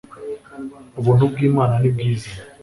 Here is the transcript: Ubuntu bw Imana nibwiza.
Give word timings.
Ubuntu 0.99 1.23
bw 1.31 1.37
Imana 1.49 1.75
nibwiza. 1.81 2.29